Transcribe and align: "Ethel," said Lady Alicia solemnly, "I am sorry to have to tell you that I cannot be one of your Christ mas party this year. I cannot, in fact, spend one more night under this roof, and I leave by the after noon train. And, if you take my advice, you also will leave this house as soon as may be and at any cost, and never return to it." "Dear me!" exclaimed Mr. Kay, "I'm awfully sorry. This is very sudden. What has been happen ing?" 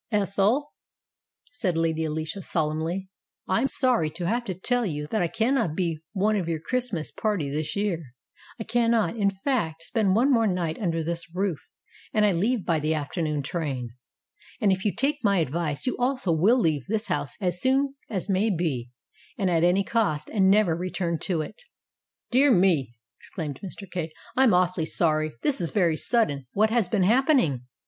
"Ethel," 0.11 0.73
said 1.53 1.77
Lady 1.77 2.05
Alicia 2.05 2.41
solemnly, 2.41 3.07
"I 3.47 3.61
am 3.61 3.67
sorry 3.67 4.09
to 4.09 4.25
have 4.25 4.43
to 4.45 4.55
tell 4.59 4.83
you 4.83 5.05
that 5.11 5.21
I 5.21 5.27
cannot 5.27 5.75
be 5.75 5.99
one 6.13 6.35
of 6.35 6.49
your 6.49 6.59
Christ 6.59 6.91
mas 6.91 7.11
party 7.11 7.51
this 7.51 7.75
year. 7.75 8.15
I 8.59 8.63
cannot, 8.63 9.15
in 9.15 9.29
fact, 9.29 9.83
spend 9.83 10.15
one 10.15 10.33
more 10.33 10.47
night 10.47 10.79
under 10.81 11.03
this 11.03 11.27
roof, 11.35 11.59
and 12.15 12.25
I 12.25 12.31
leave 12.31 12.65
by 12.65 12.79
the 12.79 12.95
after 12.95 13.21
noon 13.21 13.43
train. 13.43 13.89
And, 14.59 14.71
if 14.71 14.85
you 14.85 14.91
take 14.91 15.19
my 15.23 15.37
advice, 15.37 15.85
you 15.85 15.95
also 15.99 16.31
will 16.31 16.59
leave 16.59 16.85
this 16.87 17.09
house 17.09 17.35
as 17.39 17.61
soon 17.61 17.93
as 18.09 18.27
may 18.27 18.49
be 18.49 18.89
and 19.37 19.51
at 19.51 19.63
any 19.63 19.83
cost, 19.83 20.31
and 20.33 20.49
never 20.49 20.75
return 20.75 21.19
to 21.19 21.41
it." 21.41 21.61
"Dear 22.31 22.49
me!" 22.51 22.95
exclaimed 23.19 23.59
Mr. 23.63 23.87
Kay, 23.87 24.09
"I'm 24.35 24.55
awfully 24.55 24.87
sorry. 24.87 25.33
This 25.43 25.61
is 25.61 25.69
very 25.69 25.95
sudden. 25.95 26.47
What 26.53 26.71
has 26.71 26.89
been 26.89 27.03
happen 27.03 27.37
ing?" 27.37 27.65